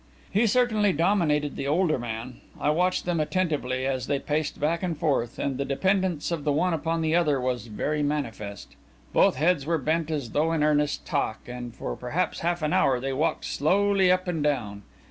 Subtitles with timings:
[0.31, 2.41] He certainly dominated the older man.
[2.59, 6.51] I watched them attentively, as they paced back and forth, and the dependence of the
[6.51, 8.75] one upon the other was very manifest.
[9.13, 12.99] Both heads were bent as though in earnest talk, and for perhaps half an hour
[12.99, 14.81] they walked slowly up and down.